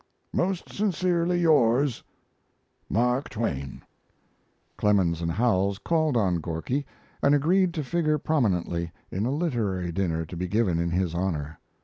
[0.33, 2.01] Most sincerely yours,
[2.89, 3.83] MARK TWAIN.
[4.75, 6.87] Clemens and Howells called on Gorky
[7.21, 11.59] and agreed to figure prominently in a literary dinner to be given in his honor.